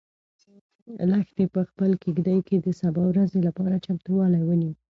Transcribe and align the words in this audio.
لښتې 1.11 1.45
په 1.53 1.61
خپلې 1.69 1.95
کيږدۍ 2.03 2.37
کې 2.47 2.55
د 2.59 2.67
سبا 2.81 3.01
ورځې 3.11 3.39
لپاره 3.47 3.81
چمتووالی 3.85 4.41
ونیو. 4.45 4.73